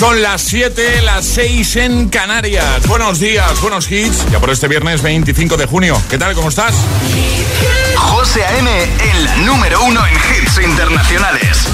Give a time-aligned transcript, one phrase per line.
[0.00, 2.86] Son las 7, las 6 en Canarias.
[2.86, 4.24] Buenos días, buenos hits.
[4.30, 6.02] Ya por este viernes 25 de junio.
[6.08, 6.34] ¿Qué tal?
[6.34, 6.74] ¿Cómo estás?
[7.96, 8.82] José A.M.
[8.82, 11.68] en la número uno en hits internacionales.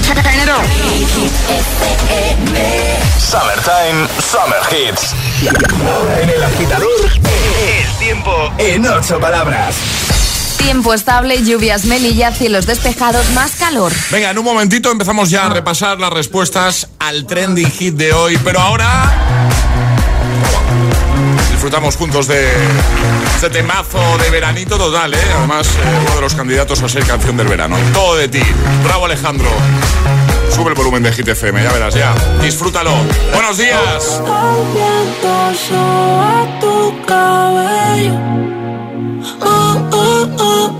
[3.17, 5.15] Summertime, Summer Hits.
[6.21, 7.09] En el agitador,
[7.61, 9.73] el tiempo en ocho palabras.
[10.57, 13.91] Tiempo estable, lluvias melilla, cielos despejados, más calor.
[14.11, 18.37] Venga, en un momentito empezamos ya a repasar las respuestas al trending hit de hoy,
[18.43, 19.13] pero ahora
[21.51, 22.49] disfrutamos juntos de
[23.35, 25.17] este temazo de veranito total, ¿eh?
[25.37, 27.75] Además, eh, uno de los candidatos a ser canción del verano.
[27.93, 28.41] Todo de ti.
[28.83, 29.49] Bravo, Alejandro.
[30.53, 32.15] Sube el volumen de Hit FM, ya verás, ya.
[32.41, 32.91] Disfrútalo.
[33.33, 34.21] Buenos días.
[36.59, 38.13] tu cabello.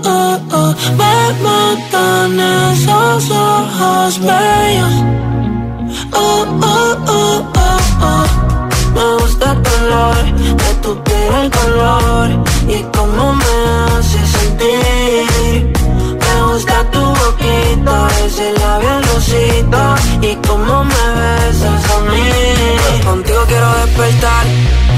[0.04, 0.74] Oh, oh.
[0.98, 4.94] Me matan esos ojos bellos.
[6.12, 8.26] Oh, oh, oh, oh, oh.
[8.94, 10.24] Me gusta el color
[10.62, 12.28] de tu piel, el color
[12.68, 13.54] y cómo me
[13.96, 15.72] hace sentir.
[16.22, 22.28] Me gusta tu boquita, ese labial rosita y cómo me besas a mí.
[23.04, 24.44] Contigo quiero despertar,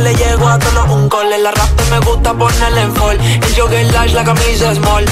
[0.00, 1.38] Le llego a todos un cole.
[1.38, 3.18] La rap me gusta ponerle en fall.
[3.20, 5.04] El jogger large, la camisa small.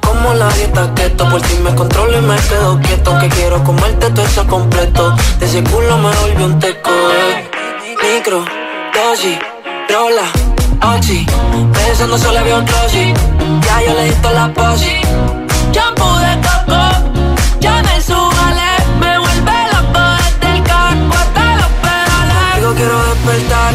[0.00, 3.18] Como la dieta keto, por si me controlo y me quedo quieto.
[3.18, 5.14] Que quiero comerte todo eso completo.
[5.38, 7.50] De ese culo me volvió un teco, eh.
[8.02, 8.44] Micro,
[8.94, 9.38] dosis,
[9.88, 10.26] rola,
[10.94, 11.26] oxi.
[11.72, 13.14] Pensando solo había un rosy.
[13.66, 15.00] Ya yo le di toda la posi.
[15.72, 16.82] Shampoo de coco,
[17.60, 18.70] ya me subale.
[19.00, 20.00] Me vuelve loco
[20.40, 22.56] desde el carro hasta los pedales.
[22.56, 23.74] Digo quiero despertar,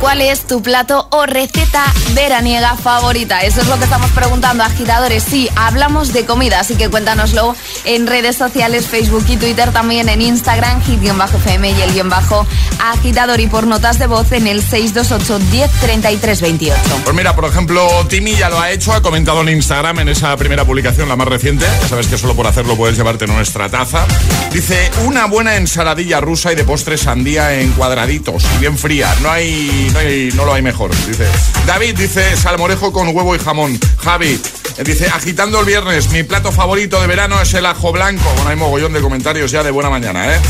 [0.00, 3.40] ¿Cuál es tu plato o receta veraniega favorita?
[3.42, 5.24] Eso es lo que estamos preguntando, agitadores.
[5.24, 10.22] Sí, hablamos de comida, así que cuéntanoslo en redes sociales, Facebook y Twitter, también en
[10.22, 12.46] Instagram, hit-fm y el guion bajo
[12.80, 16.80] agitador y por notas de voz en el 628 10 33 28.
[17.04, 20.36] Pues mira, por ejemplo, Timi ya lo ha hecho, ha comentado en Instagram en esa
[20.36, 21.66] primera publicación, la más reciente.
[21.82, 24.06] Ya sabes que solo por hacerlo puedes llevarte nuestra taza.
[24.52, 29.12] Dice, una buena ensaladilla rusa y de postre sandía en cuadraditos y bien fría.
[29.22, 30.90] No hay, no hay, no lo hay mejor.
[31.06, 31.26] Dice,
[31.66, 33.78] David dice, salmorejo con huevo y jamón.
[33.98, 34.40] Javi
[34.84, 38.30] dice, agitando el viernes, mi plato favorito de verano es el ajo blanco.
[38.34, 40.40] Bueno, hay mogollón de comentarios ya de buena mañana, ¿eh?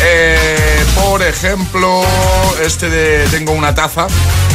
[0.00, 2.02] Eh, por ejemplo,
[2.64, 4.06] este de Tengo una taza.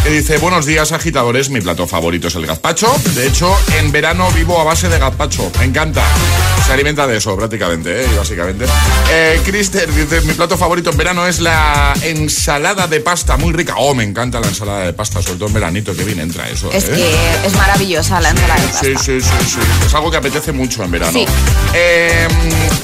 [0.04, 2.94] que dice, buenos días agitadores, mi plato favorito es el gazpacho.
[3.16, 6.04] De hecho, en verano vivo a base de gazpacho, me encanta.
[6.66, 8.08] Se alimenta de eso prácticamente, ¿eh?
[8.18, 8.66] básicamente.
[9.12, 13.76] Eh, Crister dice, mi plato favorito en verano es la ensalada de pasta, muy rica.
[13.78, 16.72] Oh, me encanta la ensalada de pasta, sobre todo en veranito, que bien entra eso.
[16.72, 16.92] Es ¿eh?
[16.96, 18.86] que es maravillosa la ensalada de pasta.
[18.86, 19.60] Sí, sí, sí, sí.
[19.86, 21.12] Es algo que apetece mucho en verano.
[21.12, 21.26] Sí.
[21.74, 22.28] Eh,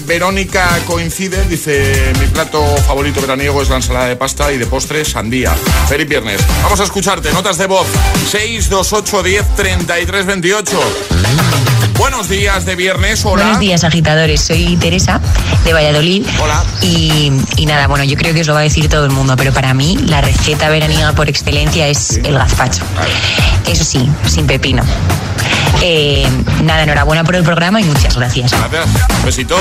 [0.06, 5.06] Verónica coincide, dice, mi plato favorito veraniego es la ensalada de pasta y de postre
[5.06, 5.54] sandía.
[5.88, 6.42] Feliz viernes.
[6.64, 7.32] Vamos a escucharte.
[7.32, 7.88] Notas de voz.
[8.32, 10.80] 628 10 33 28.
[11.98, 13.26] Buenos días de viernes.
[13.26, 13.44] Hola.
[13.44, 14.42] Buenos días, agitadores.
[14.42, 15.20] Soy Teresa
[15.66, 16.26] de Valladolid.
[16.42, 16.64] Hola.
[16.82, 19.36] Y, y nada, bueno, yo creo que os lo va a decir todo el mundo,
[19.38, 22.84] pero para mí la receta veraniega por excelencia es el gazpacho.
[23.68, 24.82] Eso sí, sin pepino.
[25.82, 26.19] Eh,
[26.64, 28.52] nada, enhorabuena por el programa y muchas gracias.
[28.52, 28.86] Gracias.
[29.20, 29.58] Un besito.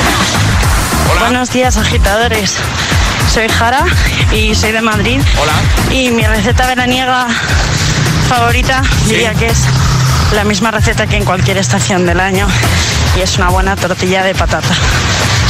[1.11, 1.21] Hola.
[1.23, 2.55] Buenos días, agitadores.
[3.33, 3.85] Soy Jara
[4.33, 5.21] y soy de Madrid.
[5.41, 5.53] Hola.
[5.95, 7.29] Y mi receta veraniega
[8.29, 9.65] favorita diría que es
[10.35, 12.47] la misma receta que en cualquier estación del año
[13.17, 14.69] y es una buena tortilla de patata.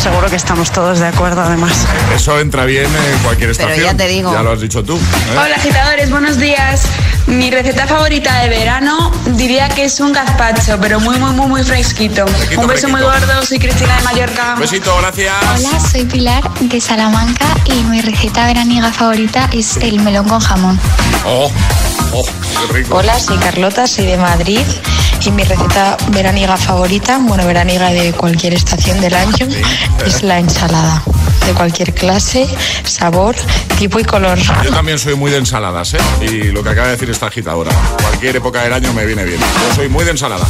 [0.02, 1.86] Seguro que estamos todos de acuerdo además.
[2.14, 3.84] Eso entra bien en cualquier Pero estación.
[3.86, 4.32] ya te digo.
[4.32, 4.96] Ya lo has dicho tú.
[4.96, 5.32] ¿eh?
[5.32, 6.82] Hola agitadores, buenos días.
[7.26, 11.62] Mi receta favorita de verano diría que es un gazpacho, pero muy, muy, muy, muy
[11.64, 12.24] fresquito.
[12.56, 14.54] Un beso muy gordo, soy Cristina de Mallorca.
[14.54, 15.34] Un besito, gracias.
[15.58, 20.78] Hola, soy Pilar de Salamanca y mi receta veraniega favorita es el melón con jamón.
[21.26, 21.50] Oh.
[22.90, 24.60] Hola, soy Carlota, soy de Madrid
[25.24, 29.46] y mi receta veraniega favorita, bueno, veraniega de cualquier estación del año,
[30.04, 31.02] es la ensalada.
[31.46, 32.46] De cualquier clase,
[32.84, 33.34] sabor,
[33.78, 34.38] tipo y color.
[34.64, 35.98] Yo también soy muy de ensaladas, ¿eh?
[36.20, 37.70] Y lo que acaba de decir esta agitadora.
[38.02, 39.40] Cualquier época del año me viene bien.
[39.40, 40.46] Yo soy muy de ensalada.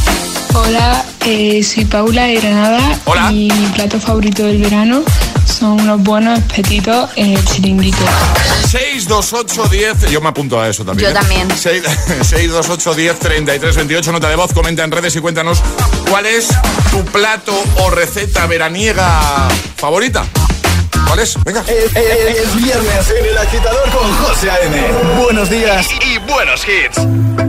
[0.53, 3.31] Hola, eh, soy Paula de Granada Hola.
[3.31, 5.03] y mi plato favorito del verano
[5.51, 7.97] son unos buenos espetitos en el chiringuito.
[8.69, 10.11] 628 10.
[10.11, 11.09] Yo me apunto a eso también.
[11.11, 11.19] Yo ¿eh?
[11.19, 11.47] también.
[11.55, 11.83] 6,
[12.21, 14.11] 628 10 33 28.
[14.11, 14.53] Nota de voz.
[14.53, 15.61] Comenta en redes y cuéntanos
[16.09, 16.47] cuál es
[16.91, 20.25] tu plato o receta veraniega favorita.
[21.07, 21.35] ¿Cuál es?
[21.43, 21.63] Venga.
[21.67, 24.81] Es, es- es viernes en el agitador con José A.M.
[25.23, 27.48] Buenos días y, y buenos hits.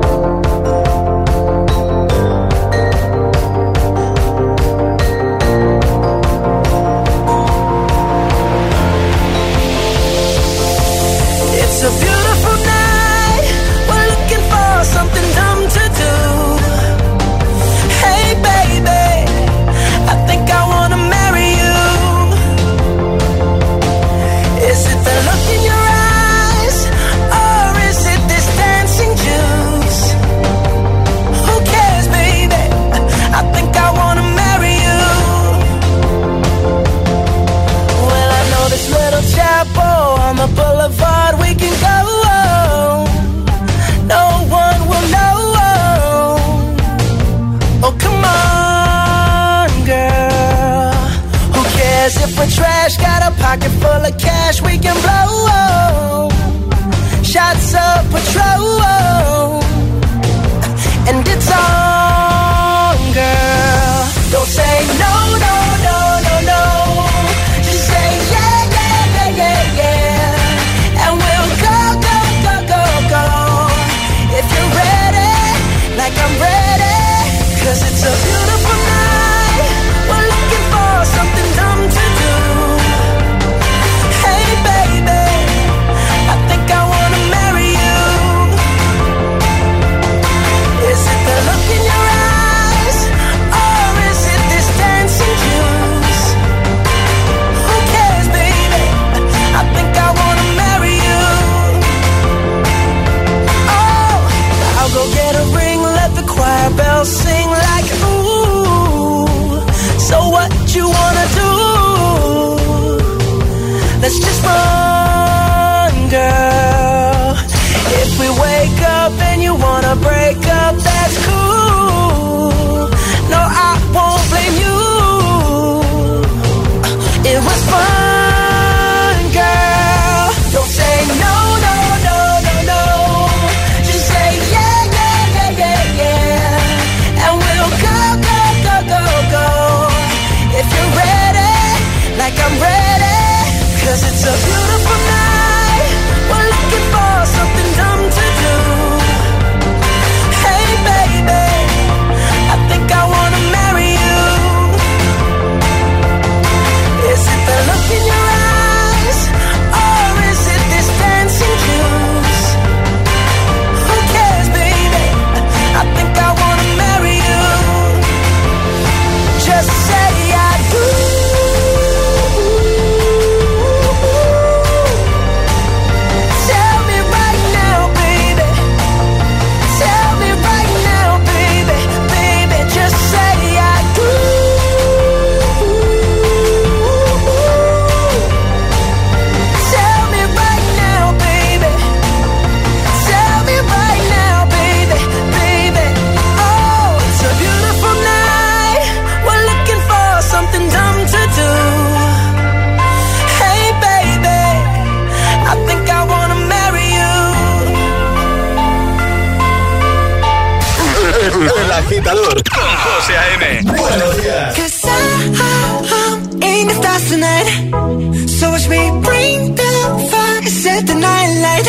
[218.71, 219.71] We bring the
[220.11, 221.67] fire, set the night light.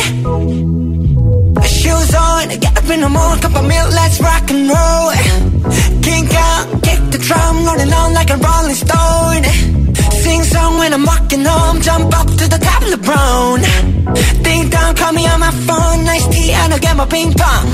[1.67, 5.11] Shoes on, get up in the morning, cup of milk, let's rock and roll.
[6.07, 9.43] Kink out, kick the drum, rolling on like a rolling stone.
[10.23, 13.61] Sing song when I'm walking home, jump up to the top of the brown.
[14.45, 17.67] Ding dong, call me on my phone, nice tea, and I'll get my ping pong.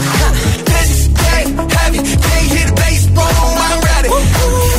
[0.72, 4.08] This is dead heavy, can't hear the bass, boom, I'm ready.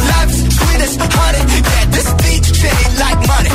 [0.09, 3.48] Life's sweet as honey, yeah, this beach chain like money.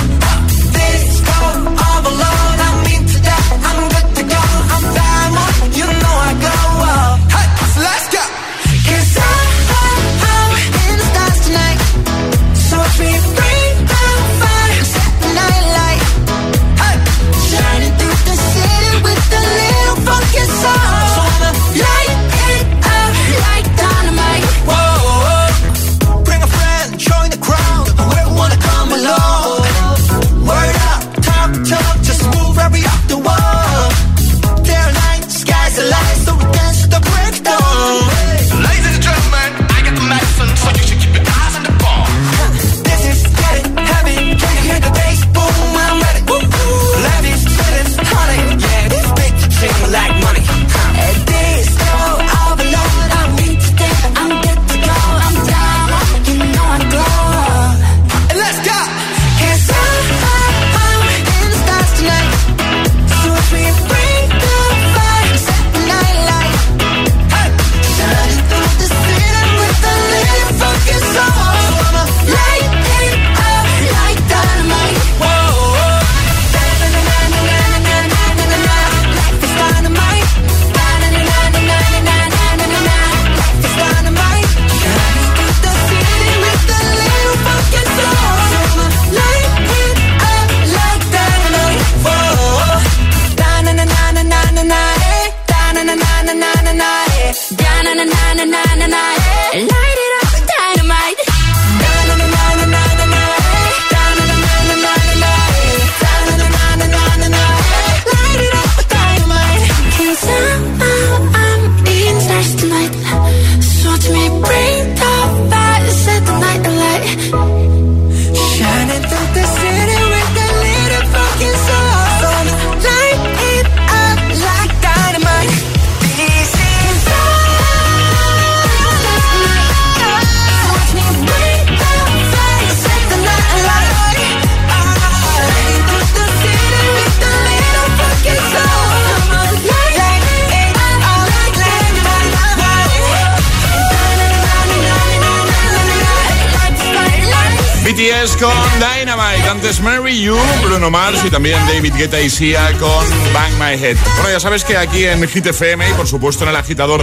[150.75, 153.97] Bruno Mars y también David Guetta y Sia con Bang My Head.
[154.17, 157.01] Bueno, ya sabes que aquí en Hit FM y por supuesto en el agitador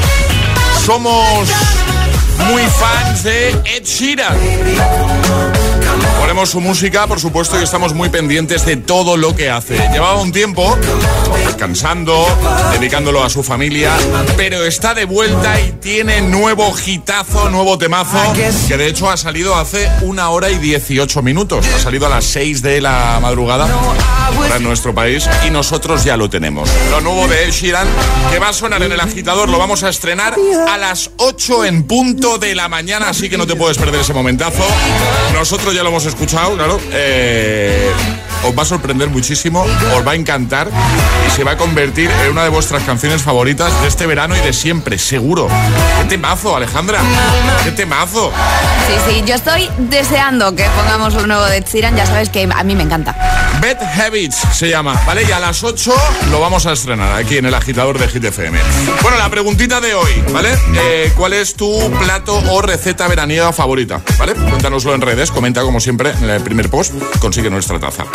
[0.86, 1.50] somos
[2.50, 5.61] muy fans de Ed Sheeran.
[6.32, 9.76] Ponemos su música, por supuesto, y estamos muy pendientes de todo lo que hace.
[9.92, 10.78] Llevaba un tiempo
[11.46, 12.26] descansando,
[12.72, 13.92] dedicándolo a su familia,
[14.38, 18.18] pero está de vuelta y tiene nuevo hitazo, nuevo temazo,
[18.70, 21.68] que de hecho ha salido hace una hora y 18 minutos.
[21.68, 23.68] Ha salido a las 6 de la madrugada
[24.40, 26.70] para nuestro país y nosotros ya lo tenemos.
[26.92, 27.88] Lo nuevo de Ed Sheeran,
[28.32, 30.36] que va a sonar en el agitador, lo vamos a estrenar
[30.70, 34.14] a las 8 en punto de la mañana, así que no te puedes perder ese
[34.14, 34.64] momentazo.
[35.34, 36.80] Nosotros ya lo hemos escuchado, claro.
[36.92, 37.92] Eh,
[38.44, 40.68] os va a sorprender muchísimo, os va a encantar
[41.28, 44.40] y se va a convertir en una de vuestras canciones favoritas de este verano y
[44.40, 45.48] de siempre, seguro.
[46.00, 47.00] ¡Qué temazo, Alejandra!
[47.64, 48.32] ¡Qué temazo!
[48.88, 52.64] Sí, sí, yo estoy deseando que pongamos un nuevo de Sheeran, ya sabes que a
[52.64, 53.16] mí me encanta.
[53.62, 55.24] Bad Habits se llama, ¿vale?
[55.24, 55.94] Y a las 8
[56.32, 58.58] lo vamos a estrenar aquí en el agitador de Hit FM.
[59.04, 60.50] Bueno, la preguntita de hoy, ¿vale?
[60.76, 64.02] Eh, ¿Cuál es tu plato o receta veraniega favorita?
[64.18, 64.34] ¿Vale?
[64.34, 68.06] Cuéntanoslo en redes, comenta como siempre en el primer post, consigue nuestra taza.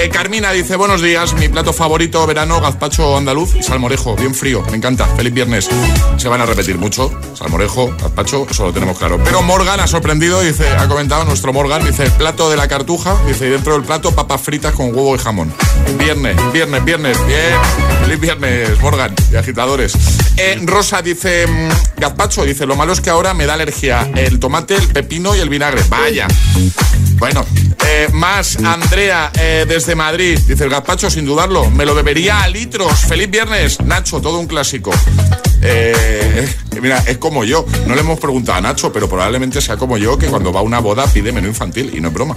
[0.00, 4.62] Eh, Carmina dice, buenos días, mi plato favorito verano, gazpacho andaluz y salmorejo, bien frío,
[4.70, 5.68] me encanta, feliz viernes.
[6.16, 9.20] Se van a repetir mucho, salmorejo, gazpacho, eso lo tenemos claro.
[9.22, 13.50] Pero Morgan ha sorprendido, dice, ha comentado nuestro Morgan, dice, plato de la cartuja, dice,
[13.50, 15.52] dentro del plato papas fritas con huevo y jamón.
[15.98, 17.54] Viernes, viernes, viernes, bien,
[18.02, 19.94] feliz viernes, Morgan, y agitadores.
[20.36, 24.38] Eh, Rosa dice, mm, gazpacho, dice, lo malo es que ahora me da alergia el
[24.38, 25.82] tomate, el pepino y el vinagre.
[25.88, 26.26] Vaya.
[27.18, 27.44] Bueno,
[27.86, 30.38] eh, más Andrea eh, desde Madrid.
[30.46, 31.70] Dice el gazpacho, sin dudarlo.
[31.70, 33.00] Me lo bebería a litros.
[33.00, 34.92] Feliz viernes, Nacho, todo un clásico.
[35.62, 36.48] Eh,
[36.80, 37.64] mira, es como yo.
[37.86, 40.62] No le hemos preguntado a Nacho, pero probablemente sea como yo que cuando va a
[40.62, 41.92] una boda pide menú infantil.
[41.94, 42.36] Y no es broma.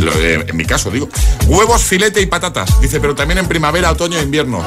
[0.00, 1.08] Lo, eh, en mi caso, digo.
[1.46, 2.80] Huevos, filete y patatas.
[2.80, 4.64] Dice, pero también en primavera, otoño e invierno.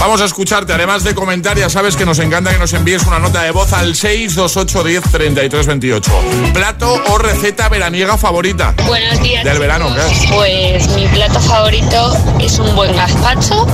[0.00, 0.72] Vamos a escucharte.
[0.72, 3.72] Además de comentar, ya sabes que nos encanta que nos envíes una nota de voz
[3.74, 6.12] al 628 10 33 28.
[6.54, 8.74] Plato o receta veraniega favorita.
[8.86, 9.44] Buenos días.
[9.44, 9.94] Del verano.
[9.94, 10.28] ¿qué?
[10.34, 13.66] Pues mi plato favorito es un buen gazpacho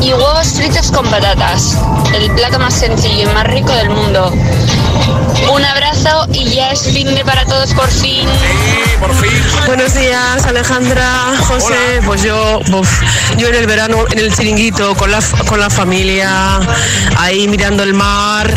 [0.00, 1.76] y huevos fritos con patatas.
[2.14, 4.32] El plato más sencillo y más rico del mundo.
[5.52, 8.26] Un abrazo y ya es fin de para todos por fin.
[8.98, 9.30] por fin.
[9.66, 12.00] Buenos días, Alejandra, José.
[12.06, 13.02] Pues yo, uf,
[13.36, 16.60] yo en el verano, en el chiringuito, con la, con la familia,
[17.18, 18.50] ahí mirando el mar,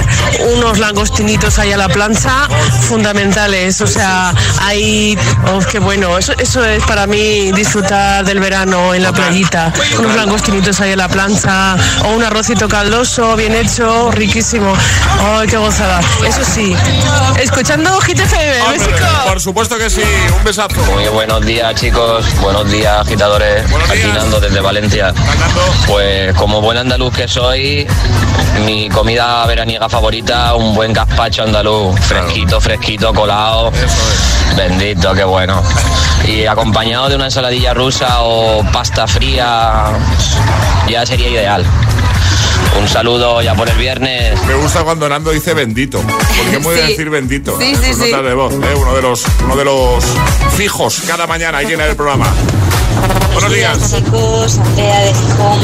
[0.55, 2.47] unos langostinitos ahí a la plancha,
[2.81, 3.81] fundamentales.
[3.81, 5.17] O sea, ahí,
[5.51, 6.17] oh, qué bueno.
[6.17, 9.73] Eso, eso es para mí disfrutar del verano en la playita.
[9.99, 14.73] Unos langostinitos ahí a la plancha, o un arrocito caldoso, bien hecho, riquísimo.
[15.19, 15.99] ¡Ay, qué gozada!
[16.25, 16.75] Eso sí,
[17.39, 19.05] escuchando Hit FM, besico.
[19.27, 20.01] por supuesto que sí.
[20.37, 20.81] Un besazo.
[20.91, 25.13] Muy buenos días chicos, buenos días agitadores, aquí Nando desde Valencia.
[25.87, 27.87] Pues como buen andaluz que soy,
[28.65, 33.71] mi comida veraniega favorita, un buen gazpacho andaluz, fresquito, fresquito, colado.
[34.55, 35.61] Bendito, qué bueno.
[36.27, 39.85] Y acompañado de una ensaladilla rusa o pasta fría,
[40.87, 41.65] ya sería ideal.
[42.79, 44.41] Un saludo ya por el viernes.
[44.45, 46.01] Me gusta cuando Nando dice bendito.
[46.01, 46.81] Porque muy Sí.
[46.81, 47.57] decir bendito.
[47.59, 48.11] Sí, sí, sus sí.
[48.11, 48.73] notas de voz, ¿eh?
[48.75, 50.03] uno, de los, uno de los
[50.57, 52.27] fijos cada mañana aquí en el programa.
[53.33, 53.93] Buenos días.
[53.95, 55.59] chicos, Andrea de Gijón.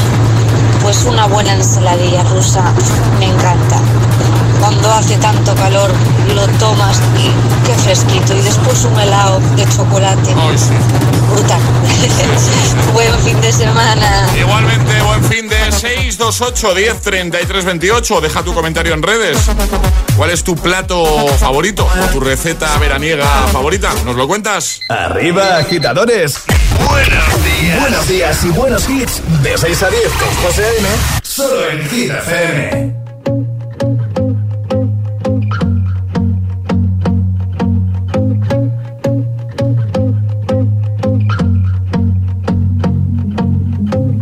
[0.82, 2.62] Pues una buena ensaladilla rusa,
[3.18, 3.76] me encanta.
[4.80, 5.90] Cuando hace tanto calor
[6.34, 8.34] lo tomas y qué fresquito.
[8.34, 10.34] Y después un helado de chocolate.
[11.30, 11.60] Brutal.
[12.94, 14.26] Buen fin de semana.
[14.38, 18.20] Igualmente, buen fin de 628 10 33 28.
[18.22, 19.38] Deja tu comentario en redes.
[20.16, 23.92] ¿Cuál es tu plato favorito o tu receta veraniega favorita?
[24.06, 24.80] ¿Nos lo cuentas?
[24.88, 26.40] Arriba, agitadores.
[26.88, 27.80] Buenos días.
[27.80, 29.20] Buenos días y buenos hits.
[29.42, 30.88] De 6 a 10 con José A.M.
[31.22, 32.99] Solo en Hit FM.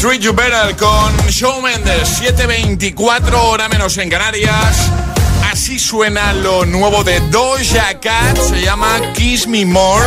[0.00, 4.90] Treat You Better con Shawn Mendes, 7.24 hora menos en Canarias.
[5.52, 10.06] Así suena lo nuevo de Doja Cat, se llama Kiss Me More.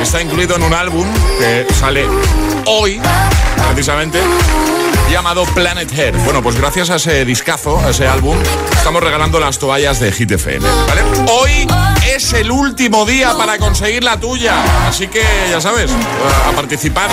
[0.00, 1.06] Está incluido en un álbum
[1.38, 2.06] que sale
[2.64, 3.02] hoy,
[3.74, 4.18] precisamente,
[5.10, 6.16] llamado Planet Hair.
[6.24, 8.38] Bueno, pues gracias a ese discazo, a ese álbum,
[8.78, 11.02] estamos regalando las toallas de Hit FM, ¿vale?
[11.30, 11.66] Hoy
[12.14, 15.90] es el último día para conseguir la tuya, así que ya sabes,
[16.46, 17.10] a participar.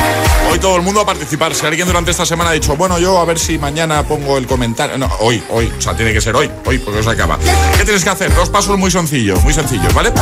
[0.51, 1.53] Hoy todo el mundo a participar.
[1.53, 4.47] Si alguien durante esta semana ha dicho, bueno, yo a ver si mañana pongo el
[4.47, 4.97] comentario.
[4.97, 7.37] No, hoy, hoy, o sea, tiene que ser hoy, hoy, porque se acaba.
[7.77, 8.33] ¿Qué tienes que hacer?
[8.33, 10.13] Dos pasos muy sencillos, muy sencillos, ¿vale?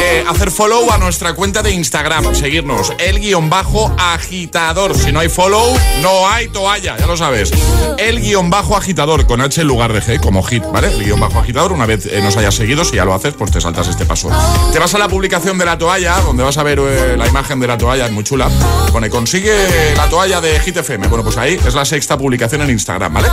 [0.00, 4.96] Eh, hacer follow a nuestra cuenta de Instagram, seguirnos, el guion bajo agitador.
[4.96, 7.50] Si no hay follow, no hay toalla, ya lo sabes.
[7.98, 10.88] El guion bajo agitador, con H en lugar de G, como hit, ¿vale?
[10.88, 13.50] El guion bajo agitador, una vez eh, nos hayas seguido, si ya lo haces, pues
[13.50, 14.21] te saltas este paso.
[14.72, 17.58] Te vas a la publicación de la toalla, donde vas a ver eh, la imagen
[17.60, 18.48] de la toalla, es muy chula.
[18.92, 21.08] Pone, consigue la toalla de Hit FM.
[21.08, 23.28] Bueno, pues ahí es la sexta publicación en Instagram, ¿vale?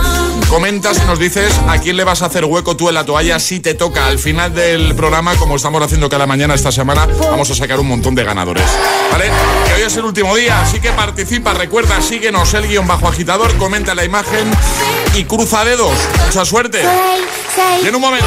[0.48, 3.38] Comentas y nos dices a quién le vas a hacer hueco tú en la toalla
[3.38, 4.06] si te toca.
[4.06, 7.88] Al final del programa, como estamos haciendo cada mañana esta semana, vamos a sacar un
[7.88, 8.66] montón de ganadores,
[9.12, 9.30] ¿vale?
[9.66, 13.56] Que hoy es el último día, así que participa, recuerda, síguenos el guion bajo agitador,
[13.56, 14.50] comenta la imagen
[15.14, 15.92] y cruza dedos.
[16.26, 16.82] Mucha suerte.
[17.82, 18.26] Y en un momento,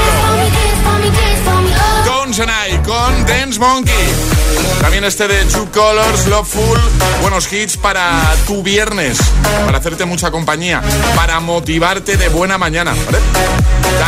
[2.85, 4.52] Con Dance Monkey.
[4.83, 6.77] También este de Two Colors, Loveful.
[7.21, 9.17] Buenos hits para tu viernes.
[9.65, 10.81] Para hacerte mucha compañía.
[11.15, 12.93] Para motivarte de buena mañana.
[13.05, 13.17] ¿vale?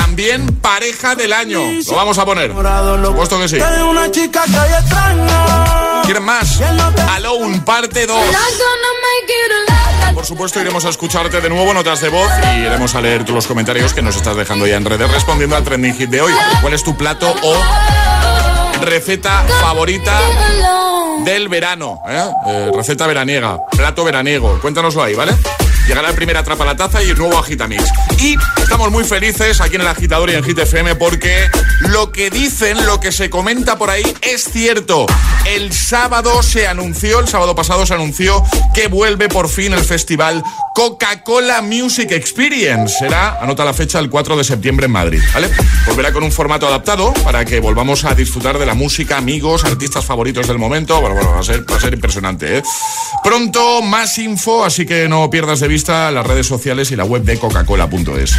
[0.01, 1.61] También pareja del año.
[1.87, 2.51] Lo vamos a poner.
[2.51, 3.55] Supuesto que sí.
[3.55, 6.01] Una chica que hay extraña.
[6.03, 6.59] ¿Quieren más?
[7.09, 8.19] Alone, parte 2.
[10.13, 13.47] Por supuesto, iremos a escucharte de nuevo, notas de voz, y iremos a leer los
[13.47, 16.33] comentarios que nos estás dejando ya en redes respondiendo al trending hit de hoy.
[16.61, 17.55] ¿Cuál es tu plato o
[18.85, 20.19] receta favorita
[21.23, 21.99] del verano?
[22.07, 22.23] eh?
[22.47, 24.59] Eh, receta veraniega, plato veraniego.
[24.61, 25.33] Cuéntanoslo ahí, ¿vale?
[25.87, 27.83] Llegará el primer Atrapa la Taza y el nuevo Agitamix.
[28.19, 28.35] Y
[28.75, 30.59] estamos muy felices aquí en el Agitador y en Hit
[30.99, 35.05] porque lo que dicen, lo que se comenta por ahí es cierto.
[35.45, 40.43] El sábado se anunció, el sábado pasado se anunció que vuelve por fin el festival
[40.73, 42.97] Coca-Cola Music Experience.
[42.99, 45.49] Será, anota la fecha, el 4 de septiembre en Madrid, ¿vale?
[45.87, 50.03] Volverá con un formato adaptado para que volvamos a disfrutar de la música, amigos, artistas
[50.03, 51.01] favoritos del momento.
[51.01, 52.63] Va a ser, va a ser impresionante, ¿eh?
[53.23, 57.23] Pronto más info, así que no pierdas de vista las redes sociales y la web
[57.23, 58.33] de coca-cola.es.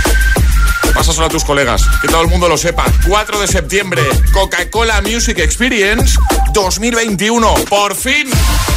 [0.96, 2.85] Pásaselo a tus colegas, que todo el mundo lo sepa.
[3.06, 6.18] 4 de septiembre, Coca-Cola Music Experience
[6.54, 7.54] 2021.
[7.68, 8.28] Por fin.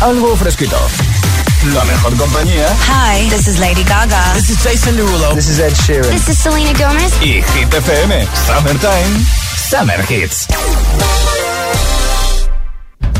[0.01, 0.77] Algo fresquito.
[1.73, 2.75] La mejor compañía.
[2.87, 4.33] Hi, this is Lady Gaga.
[4.33, 5.33] This is Jason Derulo.
[5.33, 6.09] This is Ed Sheeran.
[6.09, 7.13] This is Selena Gomez.
[7.21, 8.27] Y Hit FM.
[8.45, 9.25] Summertime.
[9.69, 10.45] Summer Hits.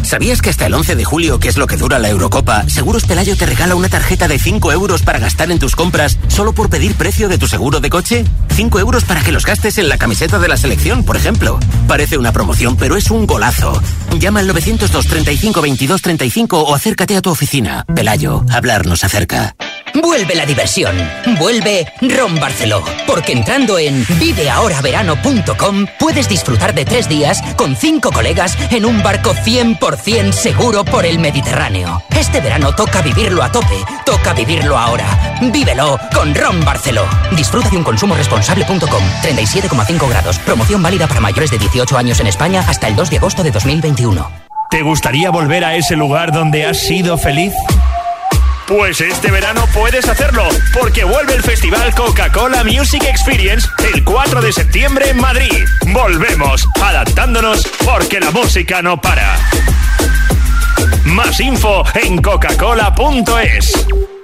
[0.10, 3.06] ¿Sabías que hasta el 11 de julio, que es lo que dura la Eurocopa, Seguros
[3.06, 6.68] Pelayo te regala una tarjeta de 5 euros para gastar en tus compras solo por
[6.68, 8.26] pedir precio de tu seguro de coche?
[8.56, 11.60] 5 euros para que los gastes en la camiseta de la selección, por ejemplo.
[11.88, 13.80] Parece una promoción, pero es un golazo.
[14.18, 17.86] Llama al 902 35 22 35 o acércate a tu oficina.
[17.94, 19.56] Pelayo, hablar nos acerca.
[19.94, 20.96] Vuelve la diversión.
[21.38, 22.84] Vuelve Ron Barceló.
[23.08, 29.34] Porque entrando en viveahoraverano.com puedes disfrutar de tres días con cinco colegas en un barco
[29.34, 32.04] 100% seguro por el Mediterráneo.
[32.16, 33.84] Este verano toca vivirlo a tope.
[34.06, 35.38] Toca vivirlo ahora.
[35.42, 37.06] Vívelo con Ron Barceló.
[37.36, 39.04] Disfruta de un consumo responsable.com.
[39.24, 40.40] 37,5 grados.
[40.40, 43.52] Promoción válida para mayores de 18 años en España hasta el 2 de agosto de
[43.52, 44.50] 2021.
[44.70, 47.54] ¿Te gustaría volver a ese lugar donde has sido feliz?
[48.70, 50.48] Pues este verano puedes hacerlo,
[50.80, 55.66] porque vuelve el festival Coca-Cola Music Experience el 4 de septiembre en Madrid.
[55.88, 59.40] Volvemos, adaptándonos, porque la música no para.
[61.04, 63.74] Más info en coca-cola.es.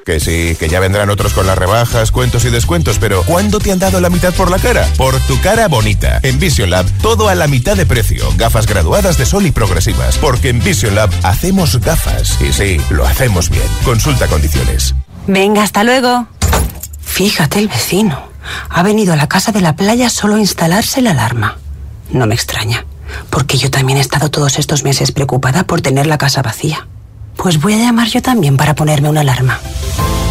[0.06, 3.72] Que sí, que ya vendrán otros con las rebajas, cuentos y descuentos, pero ¿cuándo te
[3.72, 4.88] han dado la mitad por la cara?
[4.98, 6.20] Por tu cara bonita.
[6.22, 8.32] En Vision Lab, todo a la mitad de precio.
[8.38, 10.20] Gafas graduadas de sol y progresivas.
[10.20, 12.40] Porque en Vision Lab hacemos gafas.
[12.40, 13.66] Y sí, lo hacemos bien.
[13.84, 14.94] Consulta condiciones.
[15.26, 16.28] Venga, hasta luego.
[17.02, 18.30] Fíjate el vecino.
[18.70, 21.58] Ha venido a la casa de la playa solo a instalarse la alarma.
[22.12, 22.86] No me extraña,
[23.32, 26.88] porque yo también he estado todos estos meses preocupada por tener la casa vacía.
[27.36, 29.60] Pues voy a llamar yo también para ponerme una alarma.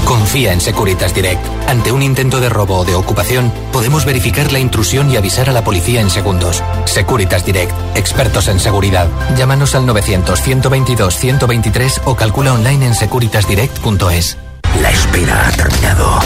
[0.04, 1.42] Confía en Securitas Direct.
[1.68, 5.52] Ante un intento de robo o de ocupación, podemos verificar la intrusión y avisar a
[5.52, 6.62] la policía en segundos.
[6.84, 9.08] Securitas Direct, expertos en seguridad.
[9.36, 14.36] Llámanos al 900-122-123 o calcula online en securitasdirect.es.
[14.80, 16.20] La espera ha terminado.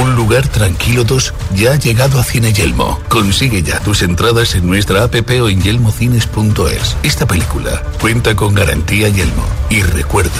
[0.00, 2.98] Un lugar tranquilo 2 ya ha llegado a Cine Yelmo.
[3.08, 6.96] Consigue ya tus entradas en nuestra app o en yelmocines.es.
[7.02, 9.44] Esta película cuenta con garantía Yelmo.
[9.70, 10.30] Y recuerda,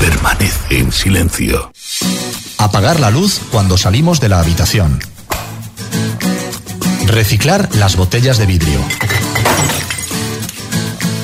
[0.00, 1.72] permanece en silencio.
[2.58, 5.00] Apagar la luz cuando salimos de la habitación.
[7.06, 8.78] Reciclar las botellas de vidrio.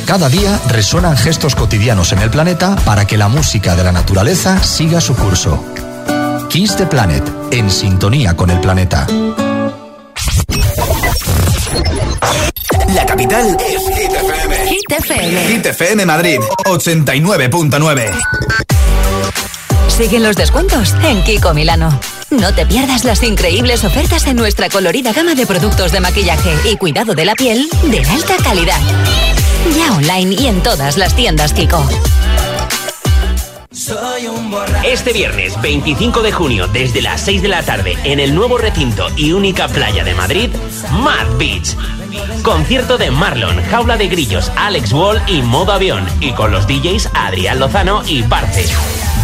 [0.09, 4.59] Cada día resuenan gestos cotidianos en el planeta para que la música de la naturaleza
[4.65, 5.63] siga su curso.
[6.49, 9.07] Kiss the Planet, en sintonía con el planeta.
[12.95, 14.67] La capital es Hit FM.
[14.67, 15.47] Hit FM.
[15.47, 18.11] Hit FM Madrid, 89.9.
[19.89, 21.99] Siguen los descuentos en Kiko Milano.
[22.31, 26.77] No te pierdas las increíbles ofertas en nuestra colorida gama de productos de maquillaje y
[26.77, 28.81] cuidado de la piel de alta calidad.
[29.77, 31.85] Ya online y en todas las tiendas Kiko.
[34.85, 39.07] Este viernes 25 de junio, desde las 6 de la tarde, en el nuevo recinto
[39.17, 40.51] y única playa de Madrid,
[40.93, 41.77] Mad Beach.
[42.43, 46.07] Concierto de Marlon, Jaula de Grillos, Alex Wall y Modo Avión.
[46.21, 48.67] Y con los DJs Adrián Lozano y Parce.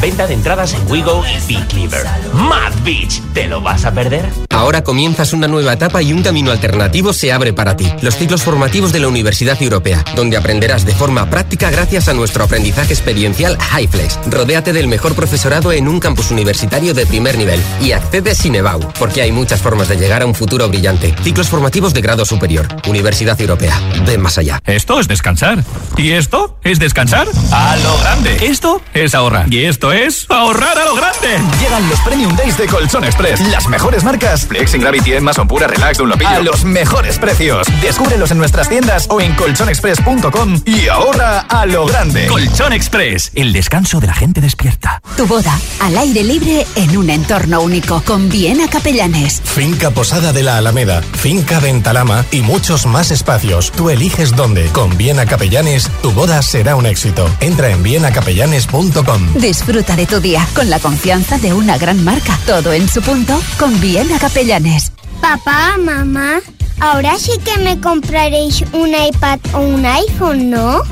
[0.01, 2.05] Venta de entradas en Wigo y Cleaver.
[2.35, 4.29] Mad Beach, ¿te lo vas a perder?
[4.51, 7.91] Ahora comienzas una nueva etapa y un camino alternativo se abre para ti.
[8.03, 12.45] Los ciclos formativos de la Universidad Europea, donde aprenderás de forma práctica gracias a nuestro
[12.45, 14.19] aprendizaje experiencial HighFlex.
[14.27, 18.81] Rodéate del mejor profesorado en un campus universitario de primer nivel y accede sin EBAU,
[18.99, 21.15] porque hay muchas formas de llegar a un futuro brillante.
[21.23, 22.69] Ciclos formativos de grado superior.
[22.87, 23.81] Universidad Europea.
[24.07, 24.61] Ven más allá.
[24.67, 25.65] Esto es descansar.
[25.97, 27.27] ¿Y esto es descansar?
[27.53, 28.37] A lo grande.
[28.43, 29.53] Esto es ahorrar.
[29.53, 31.39] Y esto es ahorrar a lo grande.
[31.61, 33.41] Llegan los Premium Days de Colchón Express.
[33.49, 34.47] Las mejores marcas.
[34.47, 36.29] Flexing Gravity, Mason Pura, Relax, Dunlopillo.
[36.31, 37.67] A los mejores precios.
[37.81, 42.27] Descúbrelos en nuestras tiendas o en colchonexpress.com y ahorra a lo grande.
[42.27, 43.31] Colchón Express.
[43.35, 45.01] El descanso de la gente despierta.
[45.17, 49.41] Tu boda al aire libre en un entorno único con Viena Capellanes.
[49.45, 53.71] Finca Posada de la Alameda, Finca Ventalama y muchos más espacios.
[53.71, 54.67] Tú eliges dónde.
[54.73, 57.31] Con Viena Capellanes, tu boda será un éxito.
[57.41, 59.35] Entra en vienacapellanes.com.
[59.35, 62.39] Disfruta de tu día con la confianza de una gran marca.
[62.47, 64.93] Todo en su punto con Viena Capellanes.
[65.21, 66.41] Papá, mamá,
[66.81, 70.83] ahora sí que me compraréis un iPad o un iPhone, ¿no?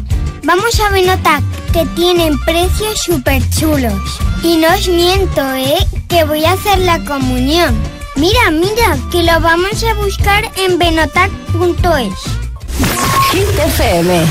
[0.44, 1.42] Vamos a Benotac,
[1.72, 4.20] que tienen precios súper chulos.
[4.42, 5.86] Y no os miento, ¿eh?
[6.08, 7.74] Que voy a hacer la comunión.
[8.22, 12.14] Mira, mira, que lo vamos a buscar en benotac.es.
[13.32, 14.26] Hit FM.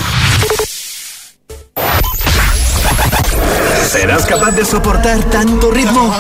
[3.90, 6.16] ¿Serás capaz de soportar tanto ritmo?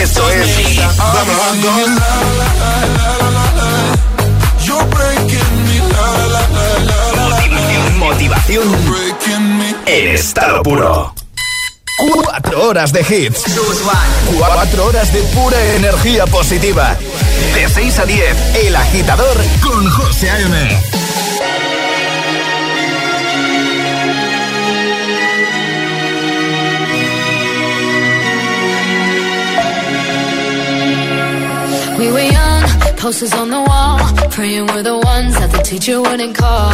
[0.00, 0.48] Esto es
[7.98, 8.62] Motivación
[9.86, 11.12] en estado puro.
[11.98, 13.44] Cuatro horas de hits.
[14.38, 16.96] Cuatro horas de pura energía positiva.
[17.54, 20.80] De 6 a 10, El Agitador con José A.M.
[31.98, 32.62] We were young,
[32.96, 33.98] posters on the wall,
[34.30, 36.72] praying we're the ones that the teacher wouldn't call.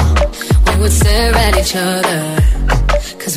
[0.67, 2.58] We would stare at each other.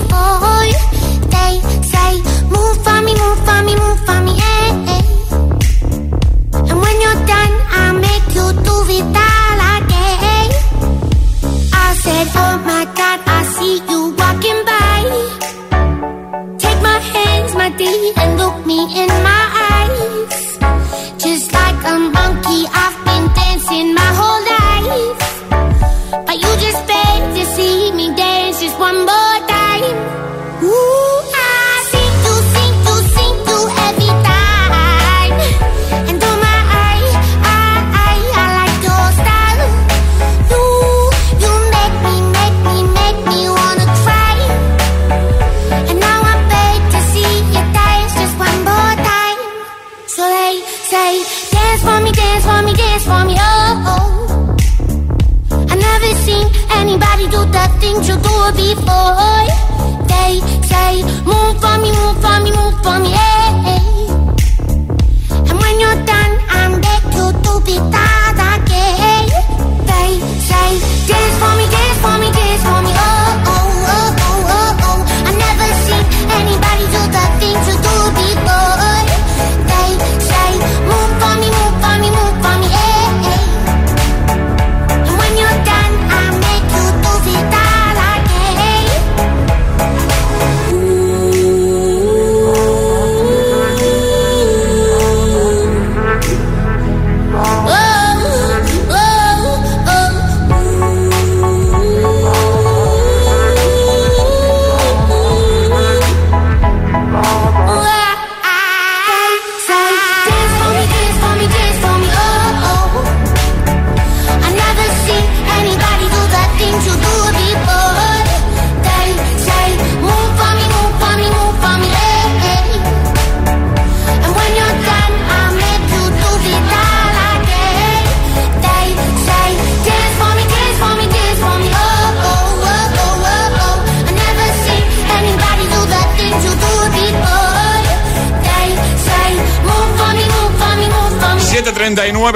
[0.00, 0.45] people.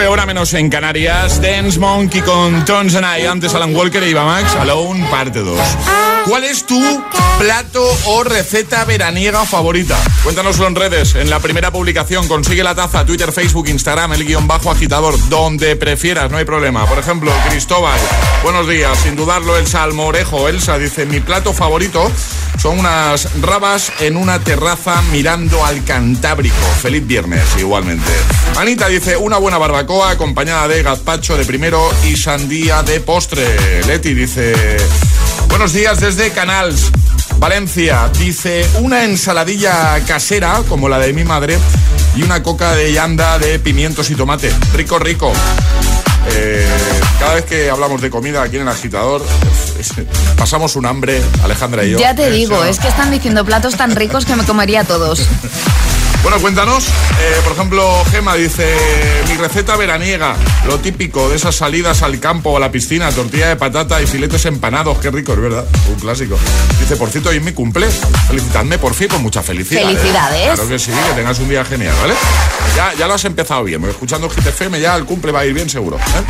[0.00, 1.40] 7.39, hora menos en Canarias.
[1.42, 3.26] Dance Monkey con Tones and I.
[3.26, 4.54] Antes Alan Walker e Iba Max.
[4.54, 5.58] Alone, parte 2.
[6.30, 6.80] ¿Cuál es tu
[7.40, 9.98] plato o receta veraniega favorita?
[10.22, 11.16] Cuéntanoslo en redes.
[11.16, 15.74] En la primera publicación consigue la taza Twitter, Facebook, Instagram, el guion bajo agitador, donde
[15.74, 16.86] prefieras, no hay problema.
[16.86, 17.98] Por ejemplo, Cristóbal,
[18.44, 18.96] buenos días.
[18.98, 20.48] Sin dudarlo, el salmorejo.
[20.48, 22.08] Elsa dice, mi plato favorito
[22.62, 26.54] son unas rabas en una terraza mirando al Cantábrico.
[26.80, 28.12] Feliz viernes, igualmente.
[28.56, 33.84] Anita dice, una buena barbacoa acompañada de gazpacho de primero y sandía de postre.
[33.88, 34.76] Leti dice,
[35.50, 36.90] buenos días desde Canals.
[37.38, 41.58] Valencia dice una ensaladilla casera como la de mi madre
[42.14, 44.52] y una coca de llanda de pimientos y tomate.
[44.74, 45.32] Rico, rico.
[46.32, 46.66] Eh,
[47.18, 49.24] cada vez que hablamos de comida aquí en el agitador,
[49.78, 51.98] es- es- pasamos un hambre, Alejandra y yo.
[51.98, 55.20] Ya te Eh, digo, es que están diciendo platos tan ricos que me comería todos.
[56.22, 56.86] Bueno, cuéntanos.
[56.86, 58.76] Eh, por ejemplo, Gema dice:
[59.28, 63.48] Mi receta veraniega, lo típico de esas salidas al campo o a la piscina, tortilla
[63.48, 64.98] de patata y filetes empanados.
[64.98, 65.64] Qué rico, es verdad.
[65.88, 66.38] Un clásico.
[66.78, 67.88] Dice: Por cierto, hoy es mi cumple.
[68.28, 69.80] Felicitadme por fin, con mucha felicidad.
[69.82, 70.54] Felicidades.
[70.54, 72.14] Claro que sí, que tengas un día genial, ¿vale?
[72.76, 73.82] Ya, ya lo has empezado bien.
[73.86, 75.96] Escuchando GTFM, ya el cumple va a ir bien seguro.
[75.96, 76.22] ¿eh?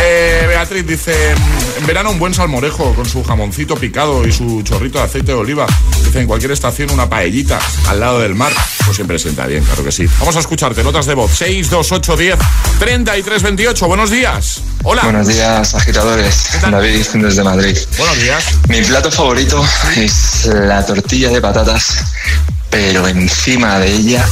[0.00, 1.32] Eh, Beatriz dice:
[1.78, 5.38] En verano, un buen salmorejo con su jamoncito picado y su chorrito de aceite de
[5.38, 5.66] oliva.
[6.04, 7.58] Dice: En cualquier estación, una paellita
[7.88, 8.52] al lado del mar.
[8.84, 10.06] Pues siempre sienta bien, claro que sí.
[10.18, 11.30] Vamos a escucharte, notas de voz.
[11.34, 12.38] 6, 2, 8, 10,
[12.78, 13.86] 33, 28.
[13.86, 14.60] Buenos días.
[14.82, 15.02] Hola.
[15.04, 16.50] Buenos días, agitadores.
[16.60, 17.78] David desde Madrid.
[17.96, 18.44] Buenos días.
[18.68, 19.64] Mi plato favorito
[19.96, 22.04] es la tortilla de patatas,
[22.68, 24.28] pero encima de ella,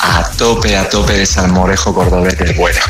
[0.00, 2.80] a tope, a tope de salmorejo cordobés bueno.